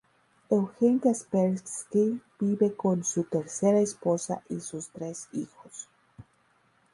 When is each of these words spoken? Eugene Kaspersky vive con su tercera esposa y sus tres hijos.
Eugene 0.49 0.99
Kaspersky 0.99 2.19
vive 2.39 2.73
con 2.73 3.03
su 3.03 3.25
tercera 3.25 3.81
esposa 3.81 4.41
y 4.49 4.59
sus 4.59 4.89
tres 4.89 5.29
hijos. 5.31 5.89